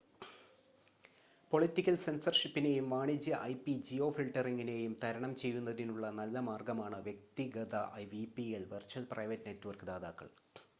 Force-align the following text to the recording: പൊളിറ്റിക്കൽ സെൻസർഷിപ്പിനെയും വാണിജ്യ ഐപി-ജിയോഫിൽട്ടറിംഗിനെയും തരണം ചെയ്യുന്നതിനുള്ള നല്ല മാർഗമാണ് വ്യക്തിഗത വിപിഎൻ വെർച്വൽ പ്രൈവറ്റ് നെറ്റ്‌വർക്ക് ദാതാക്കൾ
പൊളിറ്റിക്കൽ 1.51 1.97
സെൻസർഷിപ്പിനെയും 2.05 2.87
വാണിജ്യ 2.89 3.41
ഐപി-ജിയോഫിൽട്ടറിംഗിനെയും 3.43 4.95
തരണം 5.03 5.35
ചെയ്യുന്നതിനുള്ള 5.35 6.09
നല്ല 6.19 6.39
മാർഗമാണ് 6.49 6.99
വ്യക്തിഗത 7.03 7.75
വിപിഎൻ 8.11 8.65
വെർച്വൽ 8.73 9.05
പ്രൈവറ്റ് 9.13 9.49
നെറ്റ്‌വർക്ക് 9.49 9.89
ദാതാക്കൾ 9.91 10.29